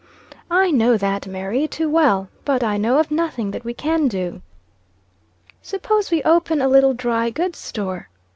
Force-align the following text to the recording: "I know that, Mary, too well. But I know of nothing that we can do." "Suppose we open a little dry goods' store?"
"I 0.49 0.71
know 0.71 0.97
that, 0.97 1.27
Mary, 1.27 1.67
too 1.67 1.87
well. 1.87 2.27
But 2.43 2.63
I 2.63 2.75
know 2.77 2.97
of 2.97 3.11
nothing 3.11 3.51
that 3.51 3.63
we 3.63 3.75
can 3.75 4.07
do." 4.07 4.41
"Suppose 5.61 6.09
we 6.09 6.23
open 6.23 6.59
a 6.59 6.67
little 6.67 6.95
dry 6.95 7.29
goods' 7.29 7.59
store?" 7.59 8.09